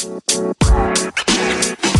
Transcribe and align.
C'est 0.00 0.08
un. 0.08 1.99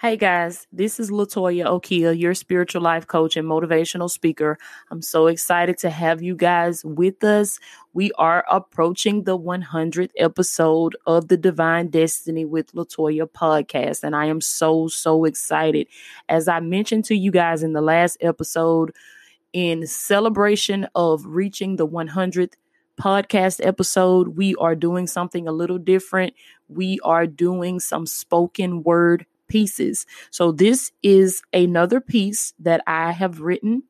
Hey 0.00 0.16
guys, 0.16 0.68
this 0.70 1.00
is 1.00 1.10
Latoya 1.10 1.66
Okia, 1.66 2.16
your 2.16 2.32
spiritual 2.32 2.82
life 2.82 3.08
coach 3.08 3.36
and 3.36 3.48
motivational 3.48 4.08
speaker. 4.08 4.56
I'm 4.92 5.02
so 5.02 5.26
excited 5.26 5.76
to 5.78 5.90
have 5.90 6.22
you 6.22 6.36
guys 6.36 6.84
with 6.84 7.24
us. 7.24 7.58
We 7.94 8.12
are 8.12 8.44
approaching 8.48 9.24
the 9.24 9.36
100th 9.36 10.12
episode 10.16 10.94
of 11.04 11.26
the 11.26 11.36
Divine 11.36 11.88
Destiny 11.88 12.44
with 12.44 12.70
Latoya 12.74 13.28
podcast, 13.28 14.04
and 14.04 14.14
I 14.14 14.26
am 14.26 14.40
so, 14.40 14.86
so 14.86 15.24
excited. 15.24 15.88
As 16.28 16.46
I 16.46 16.60
mentioned 16.60 17.04
to 17.06 17.16
you 17.16 17.32
guys 17.32 17.64
in 17.64 17.72
the 17.72 17.82
last 17.82 18.18
episode, 18.20 18.94
in 19.52 19.84
celebration 19.84 20.86
of 20.94 21.26
reaching 21.26 21.74
the 21.74 21.88
100th 21.88 22.52
podcast 23.00 23.58
episode, 23.66 24.36
we 24.36 24.54
are 24.60 24.76
doing 24.76 25.08
something 25.08 25.48
a 25.48 25.52
little 25.52 25.78
different. 25.78 26.34
We 26.68 27.00
are 27.02 27.26
doing 27.26 27.80
some 27.80 28.06
spoken 28.06 28.84
word 28.84 29.26
pieces. 29.48 30.06
So 30.30 30.52
this 30.52 30.92
is 31.02 31.42
another 31.52 32.00
piece 32.00 32.54
that 32.60 32.82
I 32.86 33.12
have 33.12 33.40
written. 33.40 33.82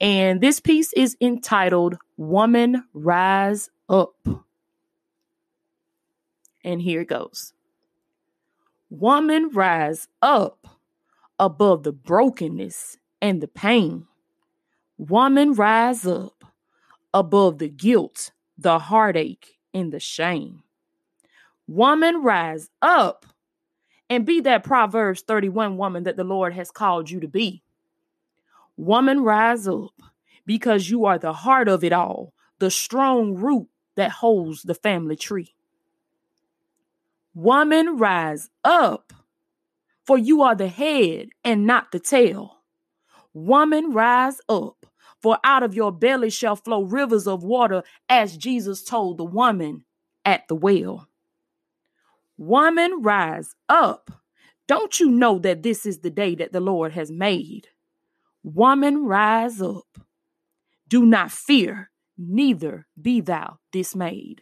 And 0.00 0.40
this 0.40 0.60
piece 0.60 0.92
is 0.94 1.16
entitled 1.20 1.96
Woman 2.16 2.84
Rise 2.94 3.70
Up. 3.88 4.14
And 6.64 6.80
here 6.80 7.02
it 7.02 7.08
goes 7.08 7.52
Woman 8.90 9.50
rise 9.52 10.08
up 10.20 10.66
above 11.38 11.84
the 11.84 11.92
brokenness 11.92 12.98
and 13.22 13.40
the 13.40 13.48
pain. 13.48 14.06
Woman 14.98 15.54
rise 15.54 16.06
up 16.06 16.44
above 17.14 17.58
the 17.58 17.68
guilt, 17.68 18.32
the 18.58 18.78
heartache, 18.78 19.58
and 19.72 19.92
the 19.92 20.00
shame. 20.00 20.62
Woman 21.66 22.22
rise 22.22 22.68
up 22.82 23.26
and 24.10 24.26
be 24.26 24.40
that 24.40 24.64
Proverbs 24.64 25.22
31 25.22 25.76
woman 25.76 26.02
that 26.02 26.16
the 26.16 26.24
Lord 26.24 26.52
has 26.52 26.72
called 26.72 27.08
you 27.08 27.20
to 27.20 27.28
be. 27.28 27.62
Woman, 28.76 29.20
rise 29.22 29.68
up 29.68 29.94
because 30.44 30.90
you 30.90 31.04
are 31.04 31.18
the 31.18 31.32
heart 31.32 31.68
of 31.68 31.84
it 31.84 31.92
all, 31.92 32.34
the 32.58 32.70
strong 32.70 33.36
root 33.36 33.68
that 33.94 34.10
holds 34.10 34.64
the 34.64 34.74
family 34.74 35.14
tree. 35.14 35.54
Woman, 37.34 37.98
rise 37.98 38.50
up, 38.64 39.12
for 40.04 40.18
you 40.18 40.42
are 40.42 40.56
the 40.56 40.68
head 40.68 41.28
and 41.44 41.66
not 41.66 41.92
the 41.92 42.00
tail. 42.00 42.56
Woman, 43.32 43.92
rise 43.92 44.40
up, 44.48 44.86
for 45.22 45.38
out 45.44 45.62
of 45.62 45.74
your 45.74 45.92
belly 45.92 46.30
shall 46.30 46.56
flow 46.56 46.82
rivers 46.82 47.28
of 47.28 47.44
water, 47.44 47.84
as 48.08 48.36
Jesus 48.36 48.82
told 48.82 49.18
the 49.18 49.24
woman 49.24 49.84
at 50.24 50.48
the 50.48 50.56
well. 50.56 51.09
Woman, 52.40 53.02
rise 53.02 53.54
up. 53.68 54.10
Don't 54.66 54.98
you 54.98 55.10
know 55.10 55.38
that 55.40 55.62
this 55.62 55.84
is 55.84 55.98
the 55.98 56.08
day 56.08 56.34
that 56.36 56.52
the 56.52 56.60
Lord 56.60 56.92
has 56.92 57.12
made? 57.12 57.68
Woman, 58.42 59.04
rise 59.04 59.60
up. 59.60 59.98
Do 60.88 61.04
not 61.04 61.32
fear, 61.32 61.90
neither 62.16 62.86
be 62.98 63.20
thou 63.20 63.58
dismayed. 63.72 64.40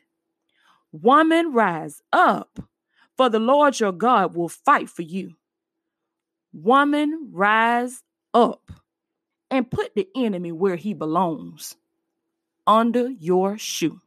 Woman, 0.93 1.53
rise 1.53 2.01
up, 2.13 2.61
for 3.17 3.29
the 3.29 3.41
Lord 3.41 3.81
your 3.81 3.91
God 3.91 4.37
will 4.37 4.49
fight 4.49 4.89
for 4.89 5.03
you. 5.03 5.33
Woman, 6.53 7.31
rise 7.33 8.05
up 8.33 8.71
and 9.51 9.69
put 9.69 9.97
the 9.97 10.07
enemy 10.15 10.53
where 10.53 10.77
he 10.77 10.95
belongs 10.95 11.75
under 12.65 13.11
your 13.11 13.59
shoe. 13.59 14.01